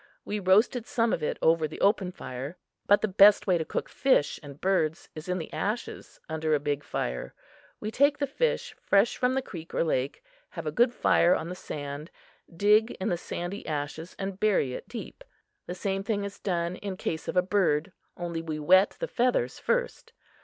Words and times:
We 0.25 0.39
roasted 0.39 0.87
some 0.87 1.13
of 1.13 1.21
it 1.21 1.37
over 1.43 1.67
the 1.67 1.79
open 1.79 2.11
fire. 2.11 2.57
But 2.87 3.01
the 3.01 3.07
best 3.07 3.45
way 3.45 3.59
to 3.59 3.63
cook 3.63 3.87
fish 3.87 4.39
and 4.41 4.59
birds 4.59 5.09
is 5.13 5.29
in 5.29 5.37
the 5.37 5.53
ashes, 5.53 6.19
under 6.27 6.55
a 6.55 6.59
big 6.59 6.83
fire. 6.83 7.35
We 7.79 7.91
take 7.91 8.17
the 8.17 8.25
fish 8.25 8.73
fresh 8.81 9.15
from 9.15 9.35
the 9.35 9.43
creek 9.43 9.75
or 9.75 9.83
lake, 9.83 10.23
have 10.49 10.65
a 10.65 10.71
good 10.71 10.91
fire 10.91 11.35
on 11.35 11.49
the 11.49 11.55
sand, 11.55 12.09
dig 12.51 12.89
in 12.99 13.09
the 13.09 13.15
sandy 13.15 13.63
ashes 13.67 14.15
and 14.17 14.39
bury 14.39 14.73
it 14.73 14.89
deep. 14.89 15.23
The 15.67 15.75
same 15.75 16.01
thing 16.01 16.23
is 16.23 16.39
done 16.39 16.77
in 16.77 16.97
case 16.97 17.27
of 17.27 17.37
a 17.37 17.43
bird, 17.43 17.91
only 18.17 18.41
we 18.41 18.57
wet 18.57 18.97
the 18.99 19.07
feathers 19.07 19.59
first. 19.59 20.13